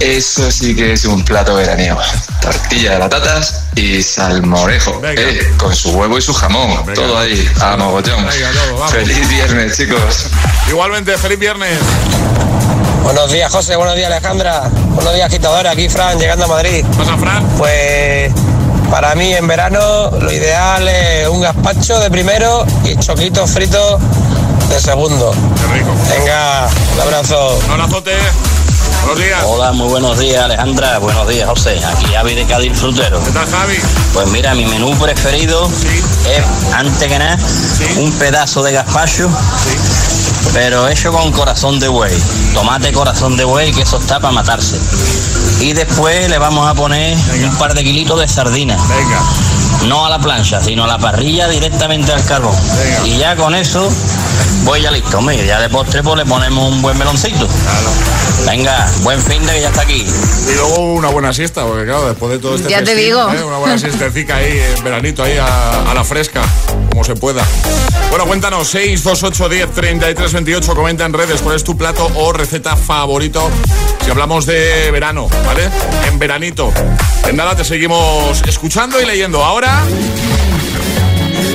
[0.00, 2.00] Eso sí que es un plato veraniego.
[2.40, 6.84] Tortilla de patatas y salmorejo, eh, con su huevo y su jamón.
[6.94, 8.24] Todo ahí, a mogollón.
[8.26, 8.92] Venga, todo, vamos.
[8.92, 10.26] Feliz viernes, chicos.
[10.68, 11.78] Igualmente, feliz viernes.
[13.02, 13.74] Buenos días, José.
[13.74, 14.70] Buenos días, Alejandra.
[14.90, 15.72] Buenos días, agitadora.
[15.72, 16.84] Aquí, Fran, llegando a Madrid.
[16.96, 17.44] ¿Pasa, Fran?
[17.56, 18.32] Pues
[18.90, 24.00] para mí, en verano, lo ideal es un gazpacho de primero y choquitos fritos
[24.68, 25.32] de segundo.
[25.32, 25.90] Qué rico.
[26.08, 27.58] Venga, un abrazo.
[27.66, 28.12] Un abrazote.
[29.08, 29.44] Buenos días.
[29.46, 30.98] Hola, muy buenos días, Alejandra.
[30.98, 31.80] Buenos días, José.
[31.82, 33.24] Aquí Javi de Cádiz Frutero.
[33.24, 33.78] ¿Qué tal, Javi?
[34.12, 37.38] Pues mira, mi menú preferido es, antes que nada,
[37.96, 39.30] un pedazo de gazpacho,
[40.52, 42.12] pero hecho con corazón de buey.
[42.52, 44.78] Tomate corazón de buey, que eso está para matarse.
[45.60, 48.78] Y después le vamos a poner un par de kilitos de sardinas.
[48.88, 49.22] Venga.
[49.86, 52.54] No a la plancha, sino a la parrilla directamente al carbón.
[53.04, 53.90] Y ya con eso
[54.64, 55.18] voy ya listo.
[55.18, 57.46] Hombre, ya de postre pues le ponemos un buen meloncito.
[58.46, 60.06] Venga, buen fin de que ya está aquí.
[60.50, 63.20] Y luego una buena siesta, porque claro, después de todo este Ya te digo.
[63.32, 63.42] ¿eh?
[63.44, 66.42] Una buena siestecica ahí en veranito, ahí a, a la fresca,
[66.98, 67.44] como se pueda.
[68.10, 72.10] Bueno, cuéntanos, 6, 2, 8, 10, 33, 28, comenta en redes cuál es tu plato
[72.16, 73.48] o receta favorito
[74.04, 75.70] si hablamos de verano, ¿vale?
[76.08, 76.72] En veranito.
[77.28, 79.44] En nada, te seguimos escuchando y leyendo.
[79.44, 79.84] Ahora...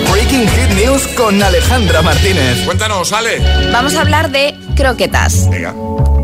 [0.09, 2.63] Breaking Hit News con Alejandra Martínez.
[2.63, 3.41] Cuéntanos, Ale.
[3.73, 5.49] Vamos a hablar de croquetas.
[5.49, 5.73] Venga.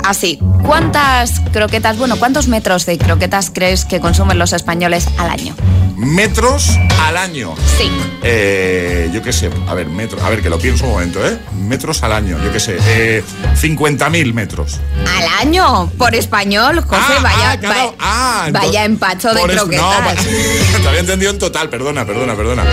[0.06, 5.56] así, ¿cuántas croquetas, bueno, cuántos metros de croquetas crees que consumen los españoles al año?
[6.00, 6.70] Metros
[7.06, 7.56] al año.
[7.78, 7.92] Sí.
[8.24, 11.38] Eh, yo qué sé, a ver, metros, a ver, que lo pienso un momento, ¿eh?
[11.54, 13.22] Metros al año, yo qué sé, eh,
[13.62, 14.80] 50.000 metros.
[15.18, 15.92] ¿Al año?
[15.98, 17.96] Por español, José, Ah, vaya, ah, claro.
[18.00, 20.26] Ah, vaya empacho de por croquetas.
[20.26, 22.64] No, te había entendido en total, perdona, perdona, perdona.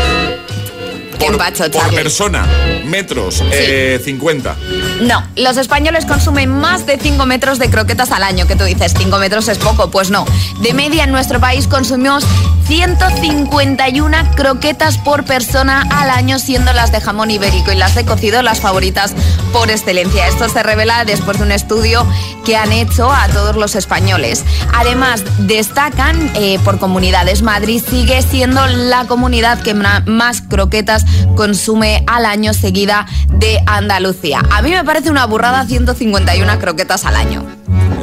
[1.18, 2.46] Qué empacho, Por persona,
[2.86, 4.56] metros, eh, 50.
[5.02, 8.94] No, los españoles consumen más de 5 metros de croquetas al año, que tú dices,
[8.96, 10.24] 5 metros es poco, pues no.
[10.60, 12.24] De media en nuestro país consumimos
[12.66, 18.42] 151 croquetas por persona al año, siendo las de jamón ibérico y las de cocido
[18.42, 19.14] las favoritas
[19.52, 20.26] por excelencia.
[20.26, 22.04] Esto se revela después de un estudio
[22.44, 24.44] que han hecho a todos los españoles.
[24.74, 27.42] Además, destacan eh, por comunidades.
[27.42, 31.04] Madrid sigue siendo la comunidad que más croquetas
[31.36, 32.52] consume al año,
[32.84, 34.42] de Andalucía.
[34.50, 37.46] A mí me parece una burrada 151 croquetas al año.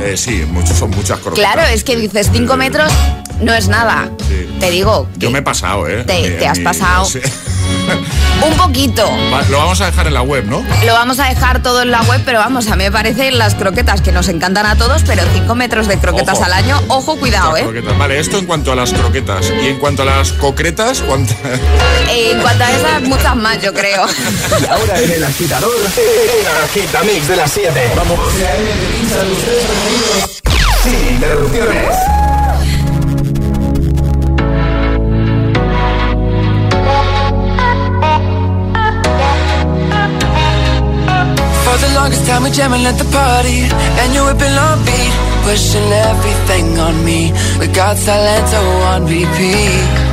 [0.01, 1.53] Eh, sí, muchos, son muchas croquetas.
[1.53, 2.91] Claro, es que dices 5 metros
[3.41, 4.09] no es nada.
[4.27, 4.49] Sí.
[4.59, 6.03] Te digo, Yo me he pasado, ¿eh?
[6.03, 7.05] Te- te has pasado.
[7.05, 7.19] sí.
[8.45, 9.05] un poquito.
[9.33, 10.63] Va, lo vamos a dejar en la web, ¿no?
[10.85, 13.55] Lo vamos a dejar todo en la web, pero vamos, a mí me parecen las
[13.55, 16.45] croquetas que nos encantan a todos, pero 5 metros de croquetas Ojo.
[16.45, 17.63] al año, ojo, cuidado, ¿eh?
[17.63, 17.97] croquetas.
[17.97, 19.51] Vale, esto en cuanto a las croquetas.
[19.63, 21.37] Y en cuanto a las concretas, ¿cuántas?
[22.09, 24.05] En cuanto a esas, muchas más, yo creo.
[24.61, 27.91] Y ahora en el agitador, el agitamix de las 7.
[27.95, 28.19] Vamos.
[29.63, 29.69] For
[41.79, 43.69] the longest time we jamming at the party
[44.01, 47.31] And you whipping on beat Pushing everything on me.
[47.59, 50.12] We got Salento oh, on repeat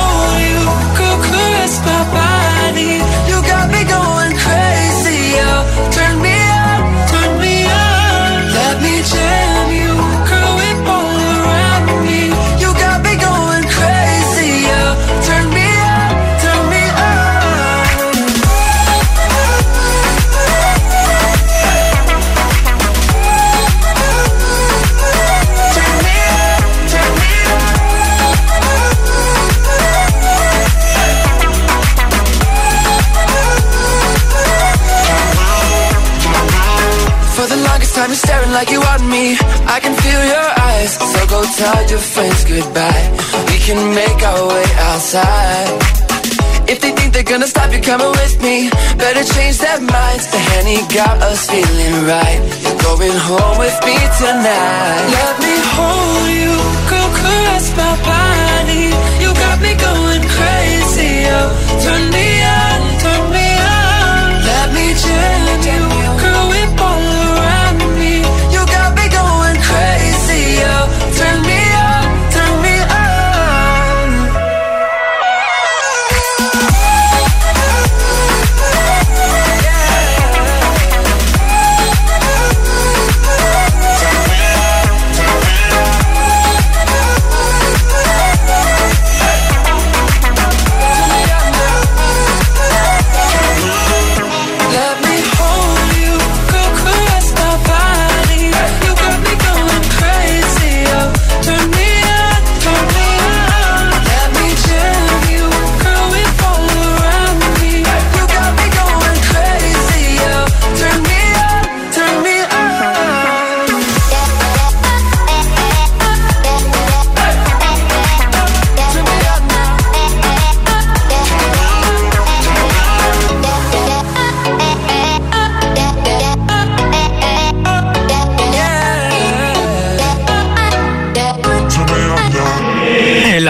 [47.81, 48.69] coming with me.
[48.97, 52.39] Better change their minds The Henny got us feeling right.
[52.63, 55.03] You're going home with me tonight.
[55.17, 56.60] Let me hold you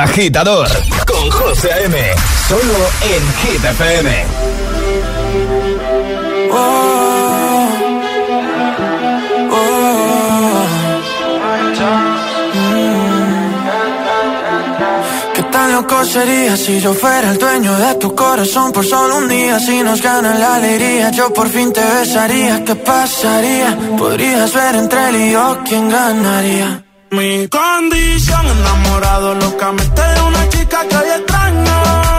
[0.02, 0.68] agitador
[1.06, 1.96] con José A.M.
[2.48, 4.26] Solo en Hit FM.
[15.34, 19.28] ¿Qué tan loco sería si yo fuera el dueño de tu corazón por solo un
[19.28, 19.60] día?
[19.60, 22.66] Si nos gana la alegría, yo por fin te besaría.
[22.66, 23.78] ¿Qué pasaría?
[23.98, 26.91] Podrías ver entre él y yo quién ganaría.
[27.12, 32.11] Mi condición, enamorado locamente de una chica que hoy extraño.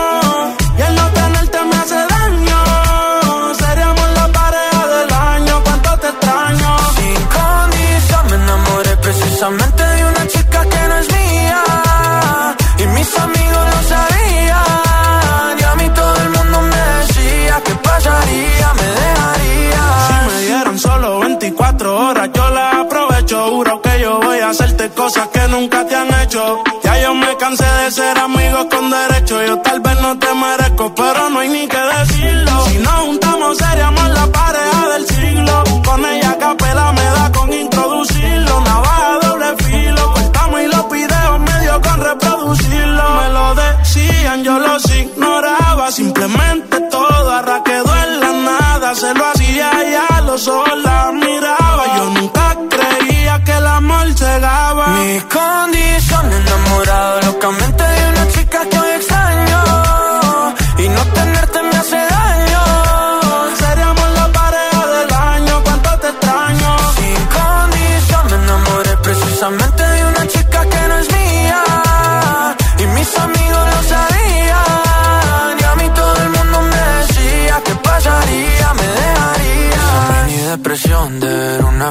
[27.58, 29.42] De ser amigos con derecho.
[29.44, 32.64] Yo tal vez no te merezco, pero no hay ni que decirlo.
[32.66, 35.64] Si nos juntamos, seríamos la pareja del siglo.
[35.84, 38.60] Con ella capela me da con introducirlo.
[38.60, 40.12] Navaja doble filo.
[40.12, 43.04] Cortamos y los videos medio con reproducirlo.
[43.20, 45.92] Me lo decían, yo los ignoraba.
[45.92, 48.94] Simplemente todo arra quedó en la nada.
[48.94, 51.84] Se lo hacía ya, los ojos la miraba.
[51.96, 54.86] Yo nunca creía que el amor llegaba.
[54.86, 55.71] Mis condiciones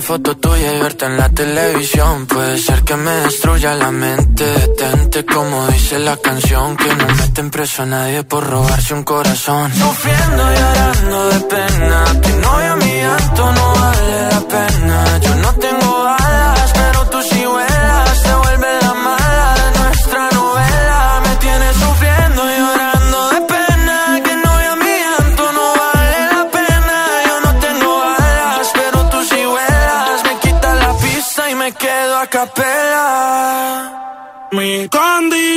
[0.01, 2.25] foto tuya y verte en la televisión.
[2.25, 4.43] Puede ser que me destruya la mente.
[4.43, 6.75] Detente como dice la canción.
[6.75, 9.71] Que no meten preso a nadie por robarse un corazón.
[9.73, 12.03] Sufriendo y llorando de pena.
[12.21, 15.19] Que no a mi llanto no vale la pena.
[15.19, 16.20] Yo no tengo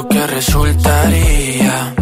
[0.00, 1.94] lo que resultaría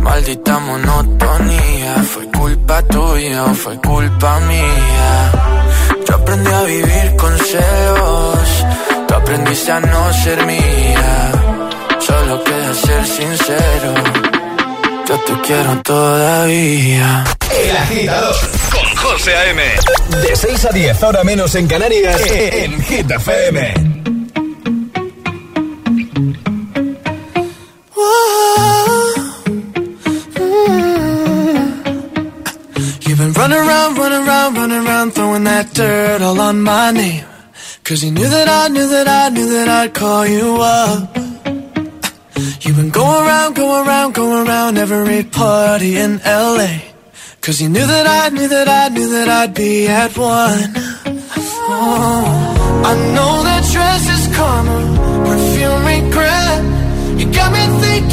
[0.00, 5.32] Maldita monotonía Fue culpa tuya o fue culpa mía
[6.08, 8.64] yo aprendí a vivir con celos.
[9.08, 11.32] Tú aprendiste a no ser mía.
[11.98, 13.94] Solo queda ser sincero.
[15.08, 17.24] Yo te quiero todavía.
[17.50, 18.36] El agitador
[18.70, 19.62] con José A.M.
[20.22, 23.95] De 6 a 10, ahora menos en Canarias, en Hit FM.
[36.22, 37.24] All on my name.
[37.84, 41.16] Cause you knew that I knew that I knew that I'd call you up.
[42.62, 46.80] You've been going around, going around, going around every party in LA.
[47.40, 50.72] Cause you knew that I knew that I knew that I'd be at one.
[51.68, 54.78] Oh, I know that dress is karma,
[55.26, 56.62] perfume regret.
[57.20, 58.05] You got me thinking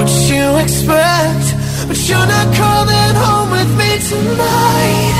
[0.00, 1.46] what you expect.
[1.86, 5.19] But you're not coming home with me tonight.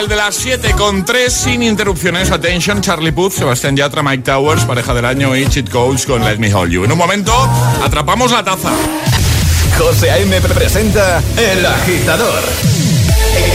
[0.00, 2.30] El de las 7 con 3 sin interrupciones.
[2.30, 6.38] Attention, Charlie Puth, Sebastián Yatra, Mike Towers, pareja del año y Cheat Codes con Let
[6.38, 6.84] Me Hold You.
[6.84, 7.32] En un momento,
[7.82, 8.70] atrapamos la taza.
[9.78, 10.40] José A.M.
[10.40, 12.42] presenta El Agitador.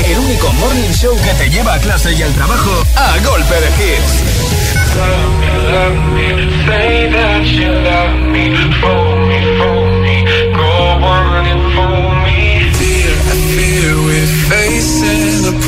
[0.05, 3.67] El único morning show que te lleva a clase y al trabajo a golpe de
[3.67, 4.41] hits.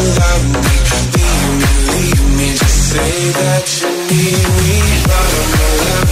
[0.00, 0.44] love
[2.36, 4.78] me, just say that you need me,
[5.08, 6.09] me,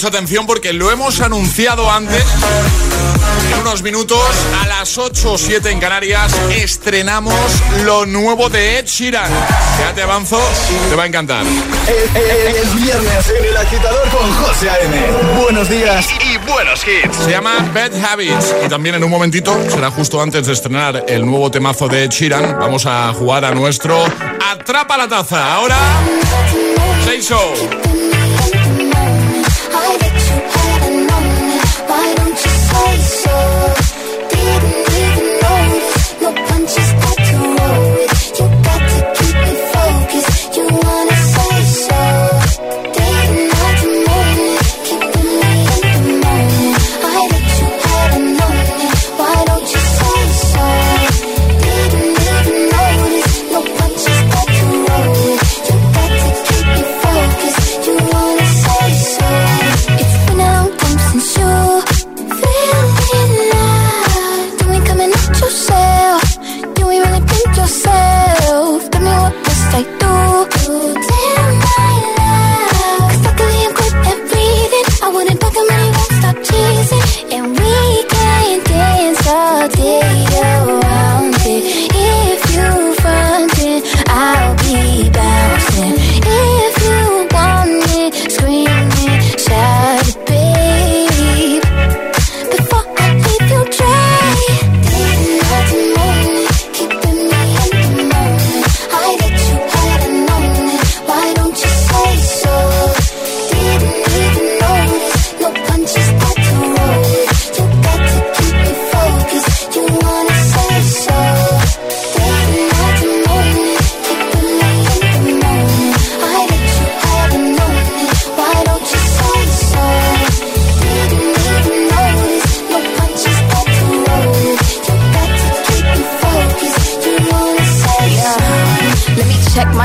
[0.00, 2.24] mucha atención porque lo hemos anunciado antes.
[3.52, 4.18] En unos minutos,
[4.62, 7.34] a las 8 o 7 en Canarias, estrenamos
[7.84, 9.30] lo nuevo de Ed Sheeran.
[9.78, 10.40] Ya te avanzo,
[10.88, 11.44] te va a encantar.
[11.44, 14.96] Es viernes en el agitador con José A.M.
[15.42, 17.16] Buenos días y buenos hits.
[17.22, 21.26] Se llama Bad Habits y también en un momentito, será justo antes de estrenar el
[21.26, 24.02] nuevo temazo de Ed Sheeran, vamos a jugar a nuestro
[24.50, 25.56] Atrapa la Taza.
[25.56, 25.76] Ahora,
[27.04, 27.89] Say So.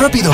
[0.00, 0.32] Rápido.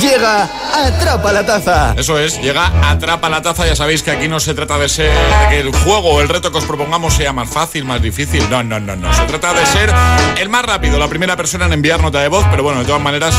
[0.00, 1.94] Llega Atrapa la Taza.
[1.96, 3.66] Eso es, llega Atrapa la Taza.
[3.66, 5.12] Ya sabéis que aquí no se trata de ser
[5.48, 8.48] que el juego o el reto que os propongamos sea más fácil, más difícil.
[8.50, 9.14] No, no, no, no.
[9.14, 9.92] Se trata de ser
[10.38, 12.44] el más rápido, la primera persona en enviar nota de voz.
[12.50, 13.34] Pero bueno, de todas maneras,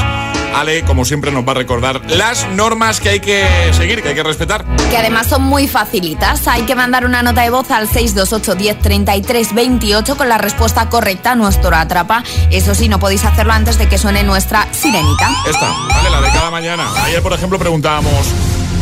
[0.58, 4.16] Ale, como siempre, nos va a recordar las normas que hay que seguir, que hay
[4.16, 4.66] que respetar.
[4.89, 6.47] Que además son muy facilitas.
[6.47, 10.89] Hay que mandar una nota de voz al 628 10 33 28 con la respuesta
[10.89, 12.24] correcta a nuestro atrapa.
[12.49, 15.30] Eso sí, no podéis hacerlo antes de que suene nuestra sirenita.
[15.47, 16.88] Esta, vale, la de cada mañana.
[17.03, 18.34] Ayer, por ejemplo, preguntábamos.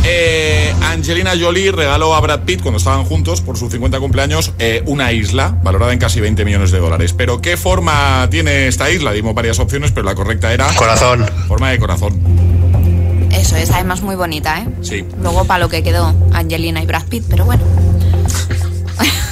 [0.07, 4.83] Eh, Angelina Jolie regaló a Brad Pitt cuando estaban juntos por sus 50 cumpleaños eh,
[4.85, 7.13] una isla valorada en casi 20 millones de dólares.
[7.13, 9.11] Pero ¿qué forma tiene esta isla?
[9.11, 10.67] Dimos varias opciones, pero la correcta era...
[10.75, 11.25] Corazón.
[11.47, 12.19] Forma de corazón.
[13.31, 14.67] Eso es, además muy bonita, ¿eh?
[14.81, 15.05] Sí.
[15.21, 17.63] Luego para lo que quedó Angelina y Brad Pitt, pero bueno.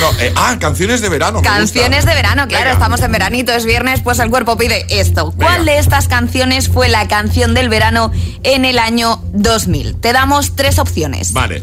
[0.00, 1.42] Bueno, eh, ah, canciones de verano.
[1.42, 5.34] Canciones de verano, claro, estamos en veranito, es viernes, pues el cuerpo pide esto.
[5.36, 8.12] ¿Cuál de estas canciones fue la canción del verano
[8.44, 9.96] en el año 2000?
[9.96, 11.32] Te damos tres opciones.
[11.32, 11.62] Vale.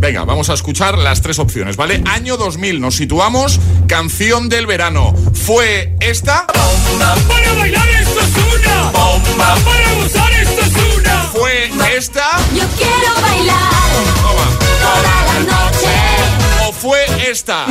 [0.00, 2.02] Venga, vamos a escuchar las tres opciones, ¿vale?
[2.06, 5.14] Año 2000, nos situamos, canción del verano.
[5.32, 6.44] ¿Fue esta?
[6.88, 8.90] Bomba, para bailar esto es una.
[8.90, 11.22] Bomba, para gozar esto es una.
[11.32, 12.36] ¿Fue esta?
[12.52, 13.70] Yo quiero bailar
[14.80, 16.15] toda la noche
[16.86, 17.66] fue esta?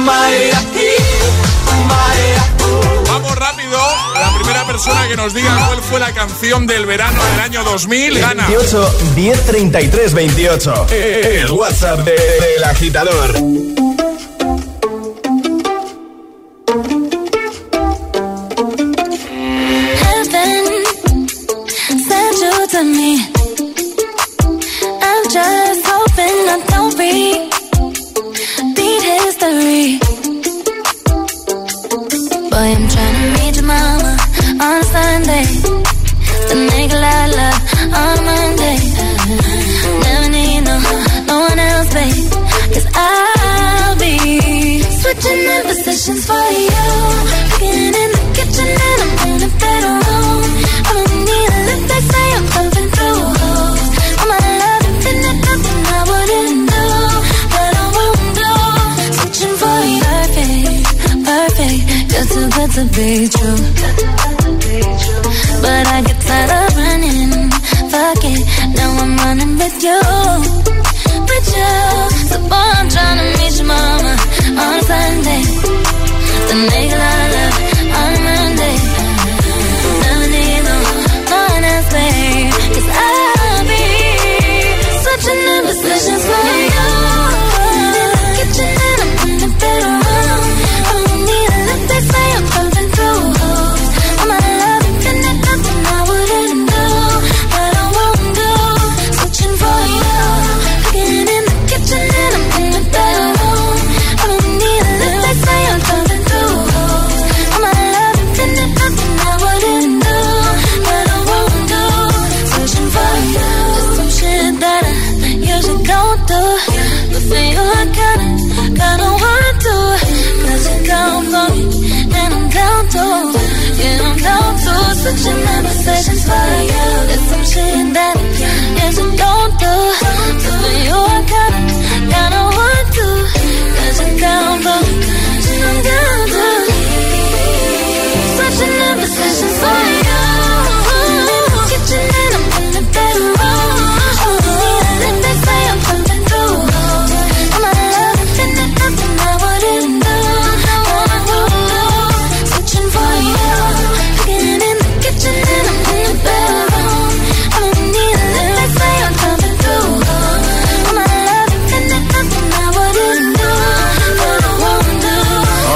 [3.08, 3.80] Vamos rápido.
[4.14, 8.20] La primera persona que nos diga cuál fue la canción del verano del año 2000
[8.20, 8.46] gana.
[8.48, 10.88] 28 1033 28.
[10.92, 13.75] El WhatsApp del agitador.
[62.68, 63.58] Just to be true.
[65.62, 67.52] But I get tired of running,
[67.92, 68.42] fuck it,
[68.76, 70.02] now I'm running with you,
[71.30, 71.74] with you.
[72.30, 74.14] So boy, I'm trying to meet your mama
[74.64, 75.44] on Sunday
[76.48, 77.36] to make love
[78.00, 78.95] on Monday.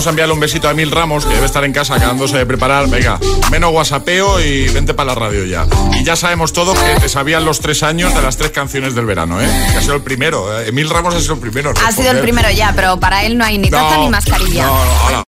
[0.10, 2.88] A enviarle un besito a Emil Ramos, que debe estar en casa acabándose de preparar.
[2.90, 3.20] Venga,
[3.52, 5.66] menos whatsappeo y vente para la radio ya.
[6.00, 9.06] Y ya sabemos todos que te sabían los tres años de las tres canciones del
[9.06, 9.48] verano, ¿eh?
[9.72, 10.60] Que ha sido el primero.
[10.62, 10.70] ¿eh?
[10.70, 11.74] Emil Ramos ha sido el primero.
[11.86, 14.66] Ha sido el primero ya, pero para él no hay ni taza No, ni mascarilla.
[14.66, 15.24] no, no, ahora.